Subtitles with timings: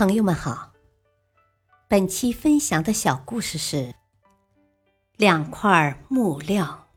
[0.00, 0.72] 朋友们好，
[1.86, 3.94] 本期分享的小故事是
[5.18, 6.88] 两块木料。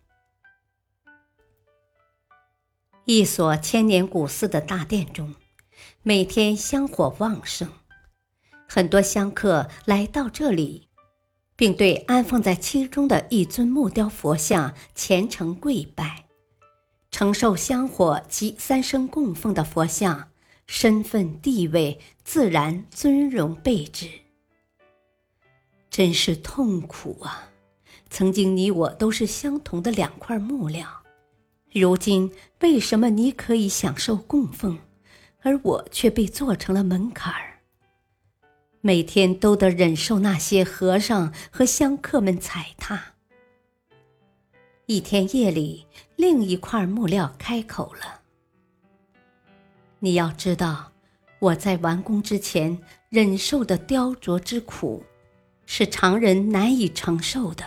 [3.03, 5.35] 一所千年古寺的大殿中，
[6.01, 7.67] 每天香火旺盛，
[8.69, 10.87] 很多香客来到这里，
[11.57, 16.23] 并对安放在其中的一尊木雕佛像虔诚跪拜，
[17.11, 20.29] 承受香火及三生供奉的佛像。
[20.65, 24.09] 身份地位自然尊荣备至，
[25.89, 27.49] 真是痛苦啊！
[28.09, 30.87] 曾经你我都是相同的两块木料，
[31.71, 34.79] 如今为什么你可以享受供奉，
[35.41, 37.59] 而我却被做成了门槛儿？
[38.81, 43.13] 每天都得忍受那些和尚和香客们踩踏。
[44.85, 48.22] 一天夜里，另一块木料开口了。
[50.03, 50.91] 你要知道，
[51.39, 55.05] 我在完工之前忍受的雕琢之苦，
[55.65, 57.63] 是常人难以承受的。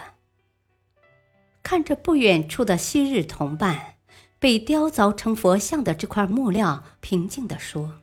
[1.63, 3.95] 看着不远处的昔日同伴，
[4.39, 8.03] 被雕凿成佛像的这块木料，平静地说：“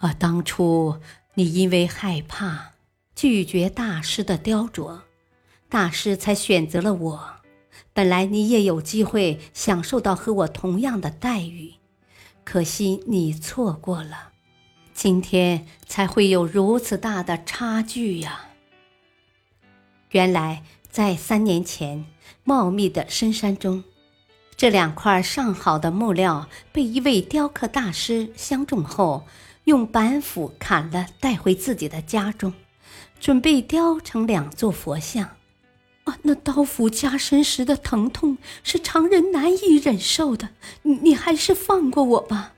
[0.00, 0.98] 啊，当初
[1.34, 2.72] 你因为害怕，
[3.14, 5.00] 拒绝大师的雕琢，
[5.68, 7.32] 大师才选择了我。
[7.92, 11.74] 本来你也有机会享受到和我同样的待遇。”
[12.44, 14.30] 可惜你错过了，
[14.92, 18.48] 今天才会有如此大的差距呀！
[20.10, 22.04] 原来在三年前，
[22.44, 23.84] 茂密的深山中，
[24.56, 29.26] 这两块上好的木料被一位雕刻大师相中后，
[29.64, 32.52] 用板斧砍了，带回自己的家中，
[33.18, 35.30] 准备雕成两座佛像。
[36.22, 40.50] 那刀斧加身时的疼痛是常人难以忍受的，
[40.82, 42.54] 你还是放过我吧。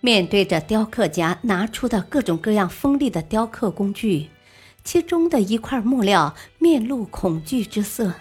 [0.00, 4.30] 面对着雕刻家拿出的各种各样锋利的雕刻工具，
[4.82, 8.14] 其中的一块木料面露恐惧之色，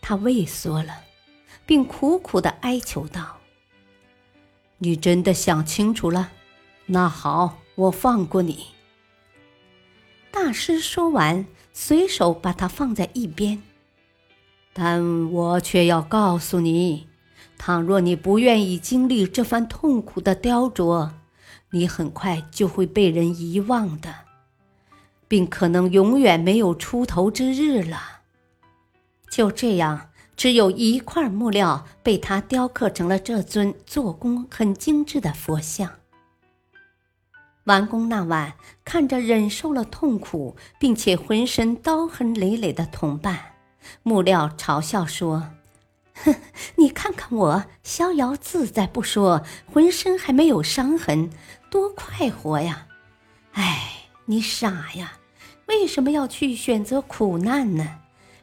[0.00, 1.02] 他畏缩了，
[1.64, 3.38] 并苦苦的哀求道
[4.78, 6.32] ：“你真的想清楚了？
[6.86, 8.66] 那好，我放过你。”
[10.32, 11.46] 大师说完。
[11.76, 13.60] 随手把它放在一边，
[14.72, 17.08] 但我却要告诉你：
[17.58, 21.10] 倘若你不愿意经历这番痛苦的雕琢，
[21.72, 24.14] 你很快就会被人遗忘的，
[25.26, 28.20] 并可能永远没有出头之日了。
[29.28, 35.90] 就这样，只有一块木料被他雕刻成了这尊做工很精致的佛像。
[37.64, 38.54] 完工那晚，
[38.84, 43.54] 看着忍受了痛苦并且浑身刀痕累累的同伴，
[44.02, 45.50] 木料嘲笑说
[46.14, 46.34] ：“哼，
[46.76, 49.42] 你看看我，逍遥自在不说，
[49.72, 51.30] 浑身还没有伤痕，
[51.70, 52.86] 多快活呀！
[53.52, 55.18] 哎，你傻呀，
[55.66, 58.00] 为什么要去选择苦难呢？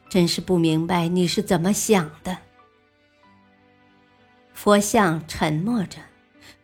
[0.08, 2.38] 真是不明白你是怎么想的。”
[4.52, 5.98] 佛像沉默着，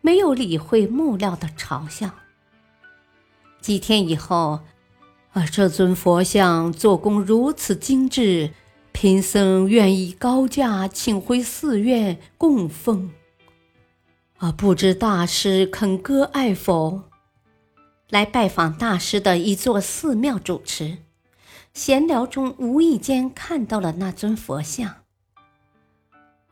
[0.01, 2.11] 没有理会木料的嘲笑。
[3.69, 4.61] 几天以后，
[5.33, 8.55] 啊，这尊佛像做工如此精致，
[8.93, 13.13] 贫僧愿意高价请回寺院供奉。
[14.39, 17.03] 啊，不知大师肯割爱否？
[18.09, 20.97] 来拜访大师的一座寺庙主持，
[21.75, 25.03] 闲聊中无意间看到了那尊佛像。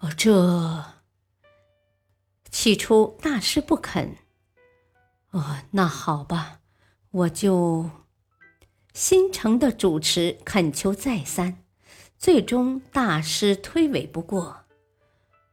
[0.00, 0.84] 哦，这
[2.50, 4.16] 起初大师不肯。
[5.30, 6.58] 哦，那好吧。
[7.16, 7.88] 我就
[8.92, 11.64] 心诚的主持恳求再三，
[12.18, 14.64] 最终大师推诿不过。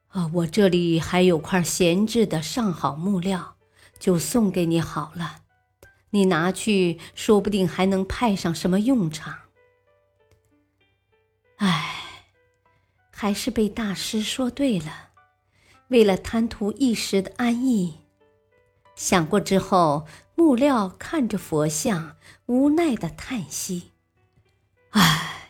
[0.09, 3.55] 啊，我这里还有块闲置的上好木料，
[3.97, 5.43] 就送给你好了。
[6.09, 9.33] 你拿去，说不定还能派上什么用场。
[11.55, 11.95] 唉，
[13.09, 15.11] 还是被大师说对了。
[15.87, 17.99] 为了贪图一时的安逸，
[18.97, 20.05] 想过之后。
[20.35, 23.91] 木料看着佛像，无奈的叹息
[24.91, 25.49] ：“唉，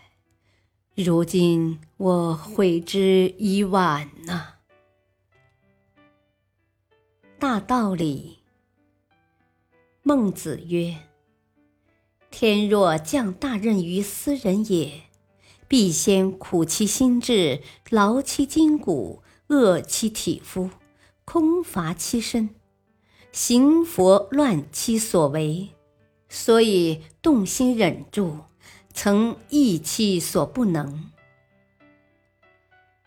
[0.95, 4.55] 如今我悔之已晚呐。”
[7.39, 8.39] 大道理，
[10.01, 10.97] 孟子曰
[12.31, 15.03] ：“天若降大任于斯人也，
[15.67, 20.69] 必先苦其心志，劳其筋骨，饿其体肤，
[21.25, 22.55] 空乏其身。”
[23.35, 25.69] 行佛乱其所为，
[26.29, 28.37] 所以动心忍住，
[28.93, 31.09] 曾益其所不能。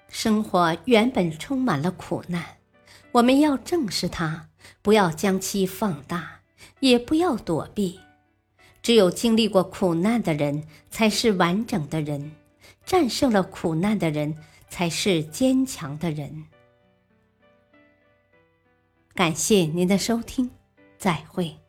[0.09, 2.45] 生活原本充满了苦难，
[3.13, 4.49] 我们要正视它，
[4.83, 6.41] 不要将其放大，
[6.81, 8.01] 也不要躲避。
[8.83, 12.33] 只有经历过苦难的人，才是完整的人；
[12.85, 14.37] 战胜了苦难的人，
[14.69, 16.47] 才是坚强的人。
[19.17, 20.51] 感谢您的收听，
[20.99, 21.66] 再会。